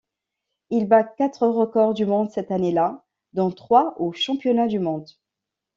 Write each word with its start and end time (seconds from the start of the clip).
Il 0.71 0.87
bat 0.87 1.03
quatre 1.03 1.45
records 1.47 1.93
du 1.93 2.07
monde 2.07 2.31
cette 2.31 2.49
année-là, 2.49 3.05
dont 3.33 3.51
trois 3.51 3.93
aux 4.01 4.13
championnats 4.13 4.65
du 4.65 4.79
monde. 4.79 5.07